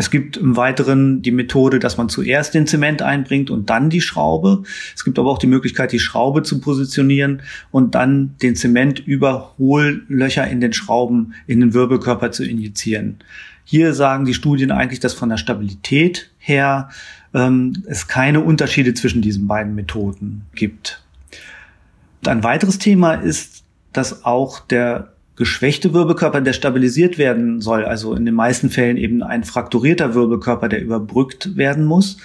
Es 0.00 0.10
gibt 0.10 0.36
im 0.36 0.56
Weiteren 0.56 1.22
die 1.22 1.32
Methode, 1.32 1.80
dass 1.80 1.96
man 1.96 2.08
zuerst 2.08 2.54
den 2.54 2.68
Zement 2.68 3.02
einbringt 3.02 3.50
und 3.50 3.68
dann 3.68 3.90
die 3.90 4.00
Schraube. 4.00 4.62
Es 4.94 5.04
gibt 5.04 5.18
aber 5.18 5.28
auch 5.28 5.38
die 5.38 5.48
Möglichkeit, 5.48 5.90
die 5.90 5.98
Schraube 5.98 6.44
zu 6.44 6.60
positionieren 6.60 7.42
und 7.72 7.96
dann 7.96 8.36
den 8.40 8.54
Zement 8.54 9.00
über 9.00 9.54
Hohllöcher 9.58 10.46
in 10.46 10.60
den 10.60 10.72
Schrauben 10.72 11.34
in 11.48 11.58
den 11.58 11.74
Wirbelkörper 11.74 12.30
zu 12.30 12.44
injizieren. 12.44 13.18
Hier 13.64 13.92
sagen 13.92 14.24
die 14.24 14.34
Studien 14.34 14.70
eigentlich, 14.70 15.00
dass 15.00 15.14
von 15.14 15.30
der 15.30 15.36
Stabilität 15.36 16.30
her 16.38 16.90
ähm, 17.34 17.84
es 17.86 18.08
keine 18.08 18.40
Unterschiede 18.40 18.94
zwischen 18.94 19.22
diesen 19.22 19.46
beiden 19.46 19.74
Methoden 19.74 20.46
gibt. 20.54 21.02
Ein 22.26 22.42
weiteres 22.42 22.78
Thema 22.78 23.14
ist, 23.14 23.64
dass 23.92 24.24
auch 24.24 24.60
der 24.60 25.12
geschwächte 25.36 25.94
Wirbelkörper, 25.94 26.40
der 26.40 26.52
stabilisiert 26.52 27.16
werden 27.16 27.60
soll, 27.60 27.84
also 27.84 28.14
in 28.14 28.26
den 28.26 28.34
meisten 28.34 28.70
Fällen 28.70 28.96
eben 28.96 29.22
ein 29.22 29.44
frakturierter 29.44 30.14
Wirbelkörper, 30.14 30.68
der 30.68 30.82
überbrückt 30.82 31.56
werden 31.56 31.84
muss, 31.84 32.18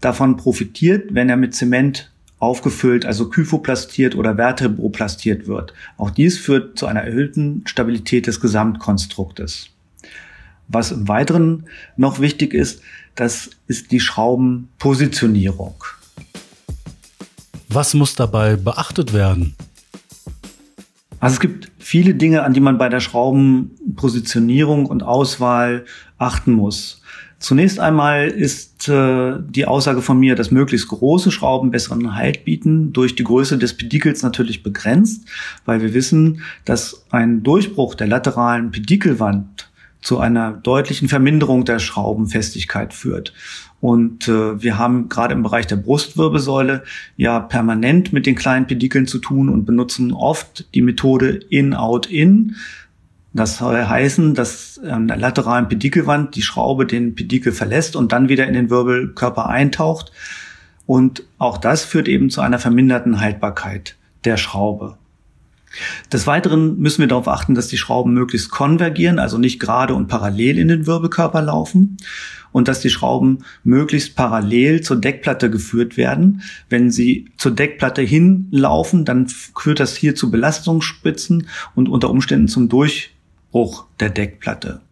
davon 0.00 0.36
profitiert, 0.36 1.12
wenn 1.12 1.28
er 1.28 1.36
mit 1.36 1.54
Zement 1.54 2.10
aufgefüllt, 2.38 3.04
also 3.04 3.28
kyphoplastiert 3.28 4.14
oder 4.14 4.36
vertebraplastiert 4.36 5.46
wird. 5.46 5.74
Auch 5.98 6.10
dies 6.10 6.38
führt 6.38 6.78
zu 6.78 6.86
einer 6.86 7.02
erhöhten 7.02 7.62
Stabilität 7.66 8.26
des 8.26 8.40
Gesamtkonstruktes. 8.40 9.70
Was 10.68 10.92
im 10.92 11.08
Weiteren 11.08 11.64
noch 11.96 12.20
wichtig 12.20 12.54
ist, 12.54 12.82
das 13.14 13.50
ist 13.66 13.92
die 13.92 14.00
Schraubenpositionierung. 14.00 15.74
Was 17.68 17.94
muss 17.94 18.14
dabei 18.14 18.56
beachtet 18.56 19.12
werden? 19.12 19.54
Also 21.20 21.34
es 21.34 21.40
gibt 21.40 21.70
viele 21.78 22.14
Dinge, 22.14 22.42
an 22.42 22.54
die 22.54 22.60
man 22.60 22.78
bei 22.78 22.88
der 22.88 23.00
Schraubenpositionierung 23.00 24.86
und 24.86 25.02
Auswahl 25.02 25.84
achten 26.18 26.52
muss. 26.52 27.00
Zunächst 27.38 27.80
einmal 27.80 28.28
ist 28.28 28.88
äh, 28.88 29.34
die 29.40 29.64
Aussage 29.64 30.02
von 30.02 30.18
mir, 30.20 30.34
dass 30.34 30.50
möglichst 30.50 30.88
große 30.88 31.30
Schrauben 31.30 31.70
besseren 31.70 32.14
Halt 32.14 32.44
bieten, 32.44 32.92
durch 32.92 33.14
die 33.14 33.24
Größe 33.24 33.56
des 33.56 33.78
Pedikels 33.78 34.22
natürlich 34.22 34.62
begrenzt, 34.62 35.26
weil 35.64 35.80
wir 35.80 35.94
wissen, 35.94 36.42
dass 36.66 37.06
ein 37.10 37.42
Durchbruch 37.42 37.94
der 37.94 38.08
lateralen 38.08 38.70
Pedikelwand 38.70 39.69
zu 40.02 40.18
einer 40.18 40.52
deutlichen 40.52 41.08
Verminderung 41.08 41.64
der 41.64 41.78
Schraubenfestigkeit 41.78 42.94
führt. 42.94 43.32
Und 43.80 44.28
äh, 44.28 44.62
wir 44.62 44.78
haben 44.78 45.08
gerade 45.08 45.34
im 45.34 45.42
Bereich 45.42 45.66
der 45.66 45.76
Brustwirbelsäule 45.76 46.84
ja 47.16 47.40
permanent 47.40 48.12
mit 48.12 48.26
den 48.26 48.34
kleinen 48.34 48.66
Pedikeln 48.66 49.06
zu 49.06 49.18
tun 49.18 49.48
und 49.48 49.64
benutzen 49.64 50.12
oft 50.12 50.74
die 50.74 50.82
Methode 50.82 51.40
In-Out-In. 51.48 52.56
Das 53.32 53.58
soll 53.58 53.84
heißen, 53.84 54.34
dass 54.34 54.78
an 54.78 55.08
der 55.08 55.16
lateralen 55.16 55.68
Pedikelwand 55.68 56.34
die 56.34 56.42
Schraube 56.42 56.84
den 56.84 57.14
Pedikel 57.14 57.52
verlässt 57.52 57.96
und 57.96 58.12
dann 58.12 58.28
wieder 58.28 58.46
in 58.46 58.54
den 58.54 58.70
Wirbelkörper 58.70 59.48
eintaucht. 59.48 60.12
Und 60.86 61.22
auch 61.38 61.56
das 61.56 61.84
führt 61.84 62.08
eben 62.08 62.30
zu 62.30 62.40
einer 62.40 62.58
verminderten 62.58 63.20
Haltbarkeit 63.20 63.96
der 64.24 64.36
Schraube. 64.36 64.98
Des 66.12 66.26
Weiteren 66.26 66.78
müssen 66.78 67.00
wir 67.00 67.08
darauf 67.08 67.28
achten, 67.28 67.54
dass 67.54 67.68
die 67.68 67.78
Schrauben 67.78 68.12
möglichst 68.12 68.50
konvergieren, 68.50 69.18
also 69.18 69.38
nicht 69.38 69.60
gerade 69.60 69.94
und 69.94 70.08
parallel 70.08 70.58
in 70.58 70.68
den 70.68 70.86
Wirbelkörper 70.86 71.40
laufen 71.42 71.96
und 72.52 72.68
dass 72.68 72.80
die 72.80 72.90
Schrauben 72.90 73.44
möglichst 73.62 74.16
parallel 74.16 74.80
zur 74.80 75.00
Deckplatte 75.00 75.50
geführt 75.50 75.96
werden. 75.96 76.42
Wenn 76.68 76.90
sie 76.90 77.30
zur 77.36 77.52
Deckplatte 77.52 78.02
hinlaufen, 78.02 79.04
dann 79.04 79.28
führt 79.28 79.78
das 79.80 79.96
hier 79.96 80.16
zu 80.16 80.30
Belastungsspitzen 80.30 81.46
und 81.74 81.88
unter 81.88 82.10
Umständen 82.10 82.48
zum 82.48 82.68
Durchbruch 82.68 83.86
der 84.00 84.10
Deckplatte. 84.10 84.82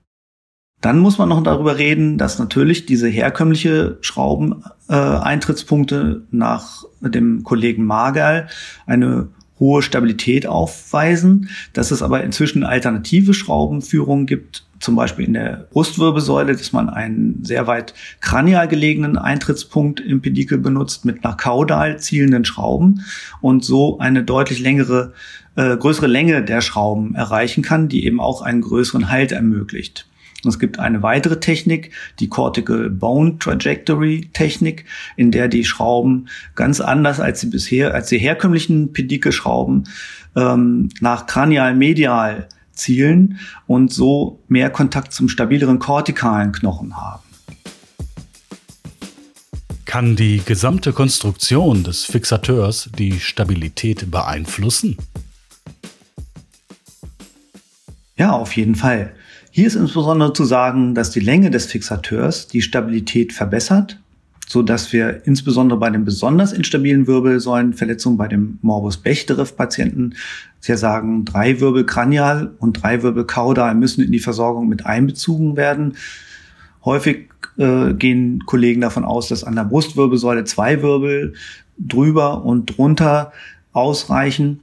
Dann 0.80 1.00
muss 1.00 1.18
man 1.18 1.28
noch 1.28 1.42
darüber 1.42 1.76
reden, 1.76 2.18
dass 2.18 2.38
natürlich 2.38 2.86
diese 2.86 3.08
herkömmliche 3.08 3.98
Schraubeneintrittspunkte 4.00 6.22
äh, 6.22 6.26
nach 6.30 6.84
dem 7.00 7.42
Kollegen 7.42 7.84
Magerl 7.84 8.46
eine 8.86 9.26
hohe 9.60 9.82
Stabilität 9.82 10.46
aufweisen, 10.46 11.50
dass 11.72 11.90
es 11.90 12.02
aber 12.02 12.22
inzwischen 12.22 12.64
alternative 12.64 13.34
Schraubenführungen 13.34 14.26
gibt, 14.26 14.64
zum 14.80 14.96
Beispiel 14.96 15.26
in 15.26 15.34
der 15.34 15.66
Brustwirbelsäule, 15.70 16.54
dass 16.54 16.72
man 16.72 16.88
einen 16.88 17.44
sehr 17.44 17.66
weit 17.66 17.94
kranial 18.20 18.68
gelegenen 18.68 19.16
Eintrittspunkt 19.16 20.00
im 20.00 20.20
Pedikel 20.20 20.58
benutzt 20.58 21.04
mit 21.04 21.24
nach 21.24 21.36
kaudal 21.36 21.98
zielenden 21.98 22.44
Schrauben 22.44 23.04
und 23.40 23.64
so 23.64 23.98
eine 23.98 24.22
deutlich 24.22 24.60
längere, 24.60 25.12
äh, 25.56 25.76
größere 25.76 26.06
Länge 26.06 26.44
der 26.44 26.60
Schrauben 26.60 27.14
erreichen 27.14 27.62
kann, 27.62 27.88
die 27.88 28.04
eben 28.04 28.20
auch 28.20 28.42
einen 28.42 28.60
größeren 28.60 29.10
Halt 29.10 29.32
ermöglicht. 29.32 30.07
Es 30.46 30.58
gibt 30.58 30.78
eine 30.78 31.02
weitere 31.02 31.40
Technik, 31.40 31.90
die 32.20 32.28
Cortical 32.28 32.90
Bone 32.90 33.38
Trajectory 33.38 34.30
Technik, 34.32 34.84
in 35.16 35.32
der 35.32 35.48
die 35.48 35.64
Schrauben 35.64 36.28
ganz 36.54 36.80
anders 36.80 37.18
als 37.18 37.40
die 37.40 37.46
bisher, 37.46 37.92
als 37.92 38.08
die 38.08 38.18
herkömmlichen 38.18 38.92
Pedikelschrauben 38.92 39.88
ähm, 40.36 40.90
nach 41.00 41.26
kranial-medial 41.26 42.48
zielen 42.72 43.40
und 43.66 43.92
so 43.92 44.40
mehr 44.46 44.70
Kontakt 44.70 45.12
zum 45.12 45.28
stabileren 45.28 45.80
kortikalen 45.80 46.52
Knochen 46.52 46.96
haben. 46.96 47.22
Kann 49.84 50.16
die 50.16 50.42
gesamte 50.44 50.92
Konstruktion 50.92 51.82
des 51.82 52.04
Fixateurs 52.04 52.90
die 52.96 53.18
Stabilität 53.18 54.10
beeinflussen? 54.10 54.96
Ja, 58.16 58.32
auf 58.32 58.54
jeden 58.54 58.74
Fall. 58.74 59.14
Hier 59.50 59.66
ist 59.66 59.76
insbesondere 59.76 60.32
zu 60.32 60.44
sagen, 60.44 60.94
dass 60.94 61.10
die 61.10 61.20
Länge 61.20 61.50
des 61.50 61.66
Fixateurs 61.66 62.48
die 62.48 62.62
Stabilität 62.62 63.32
verbessert, 63.32 63.98
so 64.46 64.62
dass 64.62 64.92
wir 64.92 65.26
insbesondere 65.26 65.78
bei 65.78 65.90
den 65.90 66.04
besonders 66.04 66.52
instabilen 66.52 67.06
Wirbelsäulenverletzungen, 67.06 68.18
bei 68.18 68.28
dem 68.28 68.58
Morbus 68.62 68.98
Bechterew-Patienten, 68.98 70.14
ja 70.68 70.76
sagen, 70.76 71.24
drei 71.24 71.60
Wirbel 71.60 71.84
kranial 71.84 72.52
und 72.58 72.82
drei 72.82 73.02
Wirbel 73.02 73.24
kaudal 73.24 73.74
müssen 73.74 74.04
in 74.04 74.12
die 74.12 74.18
Versorgung 74.18 74.68
mit 74.68 74.86
einbezogen 74.86 75.56
werden. 75.56 75.96
Häufig 76.84 77.28
äh, 77.56 77.94
gehen 77.94 78.44
Kollegen 78.46 78.80
davon 78.80 79.04
aus, 79.04 79.28
dass 79.28 79.44
an 79.44 79.56
der 79.56 79.64
Brustwirbelsäule 79.64 80.44
zwei 80.44 80.82
Wirbel 80.82 81.34
drüber 81.78 82.44
und 82.44 82.76
drunter 82.76 83.32
ausreichen. 83.72 84.60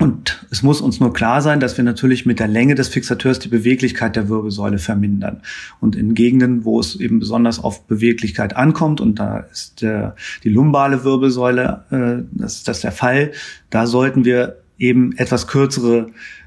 Und 0.00 0.46
es 0.50 0.62
muss 0.62 0.80
uns 0.80 0.98
nur 0.98 1.12
klar 1.12 1.42
sein, 1.42 1.60
dass 1.60 1.76
wir 1.76 1.84
natürlich 1.84 2.24
mit 2.24 2.40
der 2.40 2.48
Länge 2.48 2.74
des 2.74 2.88
Fixateurs 2.88 3.38
die 3.38 3.48
Beweglichkeit 3.48 4.16
der 4.16 4.30
Wirbelsäule 4.30 4.78
vermindern. 4.78 5.42
Und 5.78 5.94
in 5.94 6.14
Gegenden, 6.14 6.64
wo 6.64 6.80
es 6.80 6.96
eben 6.96 7.18
besonders 7.18 7.62
auf 7.62 7.86
Beweglichkeit 7.86 8.56
ankommt, 8.56 9.02
und 9.02 9.18
da 9.18 9.40
ist 9.52 9.82
der, 9.82 10.16
die 10.42 10.48
lumbale 10.48 11.04
Wirbelsäule, 11.04 11.84
äh, 11.90 12.24
das 12.32 12.56
ist 12.56 12.68
das 12.68 12.80
der 12.80 12.92
Fall, 12.92 13.32
da 13.68 13.86
sollten 13.86 14.24
wir 14.24 14.56
eben 14.78 15.14
etwas 15.18 15.46
kürzere 15.46 16.06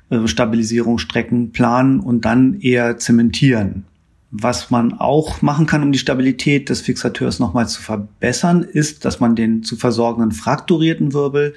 äh, 0.10 0.27
Stabilisierungsstrecken 0.27 1.51
planen 1.51 2.00
und 2.00 2.25
dann 2.25 2.60
eher 2.60 2.98
zementieren. 2.98 3.86
Was 4.31 4.72
man 4.72 4.93
auch 4.93 5.43
machen 5.43 5.67
kann, 5.67 5.83
um 5.83 5.91
die 5.91 6.00
Stabilität 6.00 6.69
des 6.69 6.81
Fixateurs 6.81 7.38
nochmal 7.38 7.67
zu 7.67 7.83
verbessern, 7.83 8.63
ist, 8.63 9.05
dass 9.05 9.19
man 9.19 9.36
den 9.36 9.62
zu 9.62 9.75
versorgenden 9.75 10.31
frakturierten 10.31 11.13
Wirbel 11.13 11.53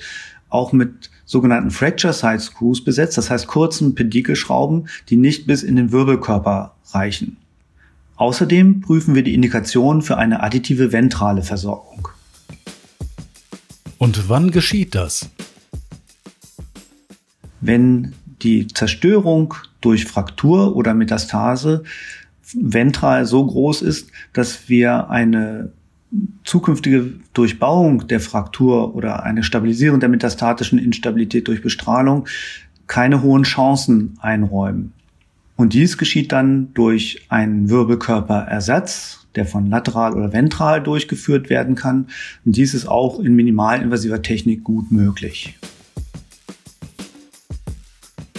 auch 0.48 0.72
mit 0.72 1.10
sogenannten 1.24 1.70
Fracture 1.70 2.12
Side 2.12 2.40
Screws 2.40 2.84
besetzt, 2.84 3.18
das 3.18 3.30
heißt 3.30 3.46
kurzen 3.46 3.94
Pedikelschrauben, 3.94 4.88
die 5.08 5.16
nicht 5.16 5.46
bis 5.46 5.62
in 5.62 5.76
den 5.76 5.92
Wirbelkörper 5.92 6.74
reichen. 6.90 7.36
Außerdem 8.16 8.80
prüfen 8.80 9.14
wir 9.14 9.22
die 9.22 9.34
Indikation 9.34 10.02
für 10.02 10.16
eine 10.16 10.42
additive 10.42 10.92
ventrale 10.92 11.42
Versorgung. 11.42 12.08
Und 13.98 14.28
wann 14.28 14.50
geschieht 14.50 14.94
das? 14.94 15.28
Wenn 17.60 18.14
die 18.42 18.66
Zerstörung 18.68 19.54
durch 19.80 20.04
Fraktur 20.04 20.76
oder 20.76 20.94
Metastase 20.94 21.82
ventral 22.54 23.26
so 23.26 23.44
groß 23.44 23.82
ist, 23.82 24.10
dass 24.32 24.68
wir 24.68 25.10
eine 25.10 25.72
zukünftige 26.44 27.14
Durchbauung 27.34 28.06
der 28.06 28.20
Fraktur 28.20 28.94
oder 28.94 29.24
eine 29.24 29.42
Stabilisierung 29.42 30.00
der 30.00 30.08
metastatischen 30.08 30.78
Instabilität 30.78 31.48
durch 31.48 31.62
Bestrahlung 31.62 32.26
keine 32.86 33.22
hohen 33.22 33.42
Chancen 33.42 34.16
einräumen. 34.20 34.92
Und 35.56 35.72
dies 35.72 35.98
geschieht 35.98 36.32
dann 36.32 36.72
durch 36.74 37.22
einen 37.28 37.68
Wirbelkörperersatz, 37.68 39.26
der 39.34 39.46
von 39.46 39.68
lateral 39.68 40.14
oder 40.14 40.32
ventral 40.32 40.82
durchgeführt 40.82 41.50
werden 41.50 41.74
kann. 41.74 42.06
Und 42.44 42.56
dies 42.56 42.74
ist 42.74 42.86
auch 42.86 43.18
in 43.20 43.34
minimalinvasiver 43.34 44.22
Technik 44.22 44.64
gut 44.64 44.92
möglich. 44.92 45.58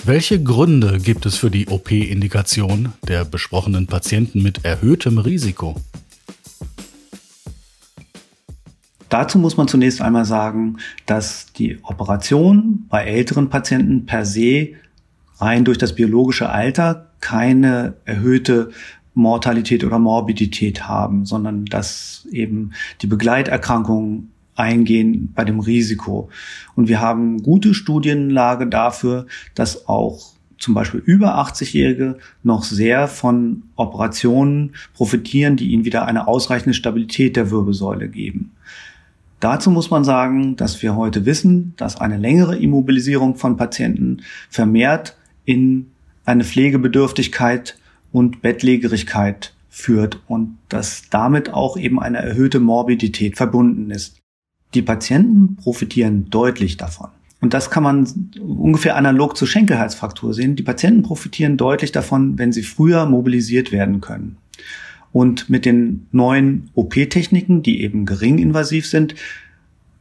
Welche 0.05 0.41
Gründe 0.41 0.99
gibt 0.99 1.25
es 1.25 1.35
für 1.35 1.51
die 1.51 1.67
OP-Indikation 1.67 2.93
der 3.07 3.25
besprochenen 3.25 3.87
Patienten 3.87 4.41
mit 4.41 4.63
erhöhtem 4.63 5.17
Risiko? 5.17 5.75
Dazu 9.17 9.39
muss 9.39 9.57
man 9.57 9.67
zunächst 9.67 9.99
einmal 9.99 10.25
sagen, 10.25 10.77
dass 11.07 11.51
die 11.53 11.79
Operation 11.81 12.85
bei 12.87 13.03
älteren 13.03 13.49
Patienten 13.49 14.05
per 14.05 14.25
se 14.25 14.73
rein 15.39 15.65
durch 15.65 15.79
das 15.79 15.95
biologische 15.95 16.49
Alter 16.49 17.09
keine 17.19 17.95
erhöhte 18.05 18.69
Mortalität 19.15 19.83
oder 19.83 19.97
Morbidität 19.97 20.87
haben, 20.87 21.25
sondern 21.25 21.65
dass 21.65 22.27
eben 22.31 22.73
die 23.01 23.07
Begleiterkrankungen 23.07 24.29
eingehen 24.55 25.33
bei 25.33 25.45
dem 25.45 25.61
Risiko. 25.61 26.29
Und 26.75 26.87
wir 26.87 27.01
haben 27.01 27.41
gute 27.41 27.73
Studienlage 27.73 28.67
dafür, 28.67 29.25
dass 29.55 29.87
auch 29.87 30.33
zum 30.59 30.75
Beispiel 30.75 31.01
über 31.03 31.39
80-Jährige 31.39 32.19
noch 32.43 32.63
sehr 32.63 33.07
von 33.07 33.63
Operationen 33.77 34.75
profitieren, 34.93 35.57
die 35.57 35.69
ihnen 35.71 35.85
wieder 35.85 36.05
eine 36.05 36.27
ausreichende 36.27 36.75
Stabilität 36.75 37.35
der 37.35 37.49
Wirbelsäule 37.49 38.09
geben. 38.09 38.51
Dazu 39.39 39.69
muss 39.69 39.91
man 39.91 40.03
sagen, 40.03 40.55
dass 40.55 40.81
wir 40.81 40.95
heute 40.95 41.25
wissen, 41.25 41.73
dass 41.77 42.01
eine 42.01 42.17
längere 42.17 42.57
Immobilisierung 42.57 43.35
von 43.35 43.55
Patienten 43.55 44.21
vermehrt 44.49 45.15
in 45.45 45.91
eine 46.25 46.43
Pflegebedürftigkeit 46.43 47.77
und 48.11 48.41
Bettlägerigkeit 48.41 49.53
führt 49.69 50.21
und 50.27 50.57
dass 50.69 51.09
damit 51.09 51.53
auch 51.53 51.77
eben 51.77 51.99
eine 51.99 52.17
erhöhte 52.17 52.59
Morbidität 52.59 53.37
verbunden 53.37 53.91
ist. 53.91 54.17
Die 54.73 54.81
Patienten 54.81 55.55
profitieren 55.55 56.29
deutlich 56.29 56.77
davon. 56.77 57.09
Und 57.39 57.53
das 57.53 57.69
kann 57.69 57.83
man 57.83 58.31
ungefähr 58.39 58.95
analog 58.95 59.37
zur 59.37 59.47
Schenkelhalsfraktur 59.47 60.33
sehen. 60.33 60.55
Die 60.55 60.63
Patienten 60.63 61.03
profitieren 61.03 61.55
deutlich 61.55 61.91
davon, 61.91 62.39
wenn 62.39 62.51
sie 62.51 62.63
früher 62.63 63.05
mobilisiert 63.05 63.71
werden 63.71 64.01
können. 64.01 64.37
Und 65.11 65.49
mit 65.49 65.65
den 65.65 66.07
neuen 66.11 66.69
OP-Techniken, 66.73 67.63
die 67.63 67.81
eben 67.81 68.05
gering 68.05 68.37
invasiv 68.37 68.87
sind, 68.87 69.15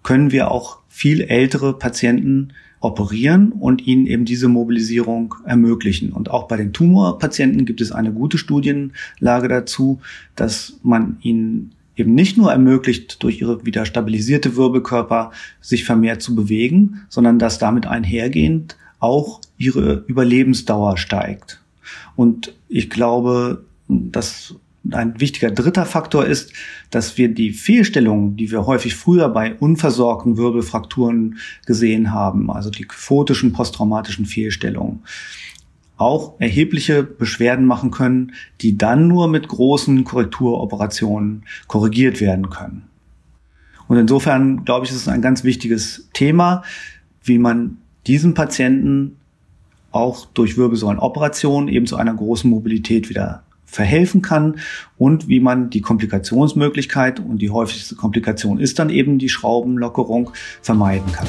können 0.03 0.33
wir 0.33 0.51
auch 0.51 0.79
viel 0.89 1.23
ältere 1.23 1.79
Patienten 1.79 2.53
operieren 2.81 3.53
und 3.53 3.87
ihnen 3.87 4.07
eben 4.07 4.25
diese 4.25 4.49
Mobilisierung 4.49 5.35
ermöglichen. 5.45 6.13
Und 6.13 6.31
auch 6.31 6.47
bei 6.47 6.57
den 6.57 6.73
Tumorpatienten 6.73 7.65
gibt 7.65 7.81
es 7.81 7.91
eine 7.91 8.13
gute 8.13 8.39
Studienlage 8.39 9.49
dazu, 9.49 10.01
dass 10.37 10.79
man 10.83 11.17
ihnen 11.23 11.73
eben 11.97 12.15
nicht 12.15 12.37
nur 12.37 12.53
ermöglicht, 12.53 13.23
durch 13.23 13.41
ihre 13.41 13.65
wieder 13.65 13.87
stabilisierte 13.87 14.57
Wirbelkörper 14.57 15.33
sich 15.61 15.85
vermehrt 15.85 16.23
zu 16.23 16.37
bewegen, 16.37 17.01
sondern 17.09 17.39
dass 17.39 17.59
damit 17.59 17.87
einhergehend 17.87 18.77
auch 18.99 19.41
ihre 19.59 20.05
Überlebensdauer 20.07 20.99
steigt. 20.99 21.61
Und 22.15 22.55
ich 22.69 22.91
glaube, 22.91 23.65
dass 23.89 24.55
ein 24.93 25.21
wichtiger 25.21 25.51
dritter 25.51 25.87
Faktor 25.87 26.25
ist, 26.25 26.53
dass 26.91 27.19
wir 27.19 27.29
die 27.29 27.53
Fehlstellungen, 27.53 28.37
die 28.37 28.51
wir 28.51 28.67
häufig 28.67 28.95
früher 28.95 29.29
bei 29.29 29.55
unversorgten 29.55 30.37
Wirbelfrakturen 30.37 31.39
gesehen 31.67 32.13
haben, 32.13 32.51
also 32.51 32.71
die 32.71 32.85
kyphotischen 32.85 33.53
posttraumatischen 33.53 34.27
Fehlstellungen, 34.27 35.01
auch 35.97 36.35
erhebliche 36.41 37.03
Beschwerden 37.03 37.65
machen 37.65 37.91
können, 37.91 38.33
die 38.61 38.77
dann 38.77 39.09
nur 39.09 39.29
mit 39.29 39.49
großen 39.49 40.05
Korrekturoperationen 40.05 41.45
korrigiert 41.69 42.21
werden 42.21 42.51
können. 42.51 42.85
Und 43.89 43.97
insofern 43.97 44.65
glaube 44.65 44.85
ich, 44.85 44.93
ist 44.93 44.99
es 44.99 45.09
ein 45.09 45.23
ganz 45.23 45.45
wichtiges 45.45 46.09
Thema, 46.13 46.63
wie 47.23 47.39
man 47.39 47.79
diesen 48.07 48.35
Patienten 48.35 49.17
auch 49.91 50.27
durch 50.27 50.59
Wirbelsäulenoperationen 50.59 51.69
eben 51.69 51.87
zu 51.87 51.97
einer 51.97 52.15
großen 52.15 52.51
Mobilität 52.51 53.09
wieder 53.09 53.46
verhelfen 53.67 54.23
kann 54.23 54.61
und 54.97 55.29
wie 55.29 55.41
man 55.41 55.69
die 55.69 55.81
Komplikationsmöglichkeit 55.81 57.21
und 57.21 57.39
die 57.39 57.51
häufigste 57.51 57.97
Komplikation 57.97 58.59
ist 58.59 58.79
dann 58.79 58.89
eben 58.89 59.19
die 59.19 59.29
Schraubenlockerung 59.29 60.31
vermeiden 60.63 61.13
kann. 61.13 61.27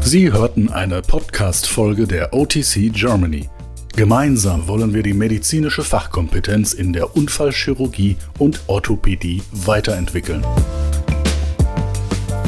Sie 0.00 0.32
hörten 0.32 0.70
eine 0.70 1.02
Podcast-Folge 1.02 2.06
der 2.06 2.32
OTC 2.32 2.92
Germany. 2.92 3.48
Gemeinsam 3.96 4.68
wollen 4.68 4.94
wir 4.94 5.02
die 5.02 5.14
medizinische 5.14 5.82
Fachkompetenz 5.82 6.74
in 6.74 6.92
der 6.92 7.16
Unfallchirurgie 7.16 8.16
und 8.38 8.60
Orthopädie 8.68 9.42
weiterentwickeln. 9.50 10.44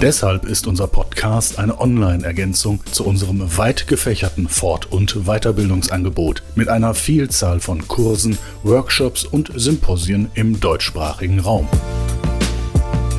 Deshalb 0.01 0.45
ist 0.45 0.69
unser 0.69 0.87
Podcast 0.87 1.59
eine 1.59 1.81
Online-Ergänzung 1.81 2.81
zu 2.93 3.05
unserem 3.05 3.57
weit 3.59 3.89
gefächerten 3.89 4.49
Fort- 4.49 4.93
und 4.93 5.27
Weiterbildungsangebot 5.27 6.45
mit 6.55 6.69
einer 6.69 6.95
Vielzahl 6.95 7.59
von 7.59 7.89
Kursen, 7.89 8.39
Workshops 8.63 9.25
und 9.25 9.51
Symposien 9.57 10.31
im 10.35 10.61
deutschsprachigen 10.61 11.41
Raum. 11.41 11.67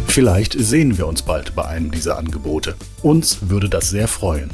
Vielleicht 0.08 0.54
sehen 0.54 0.98
wir 0.98 1.06
uns 1.08 1.22
bald 1.22 1.54
bei 1.54 1.65
einem 1.65 1.92
dieser 1.92 2.18
Angebote. 2.18 2.76
Uns 3.04 3.50
würde 3.50 3.68
das 3.68 3.89
sehr 3.89 4.08
freuen. 4.08 4.50